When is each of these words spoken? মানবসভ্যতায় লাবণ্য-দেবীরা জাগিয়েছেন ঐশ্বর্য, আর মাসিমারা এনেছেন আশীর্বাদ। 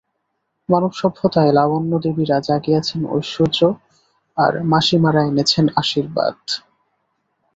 মানবসভ্যতায় 0.69 1.51
লাবণ্য-দেবীরা 1.51 2.37
জাগিয়েছেন 2.47 3.01
ঐশ্বর্য, 3.11 3.59
আর 4.37 4.53
মাসিমারা 4.71 5.21
এনেছেন 5.23 5.65
আশীর্বাদ। 5.75 6.37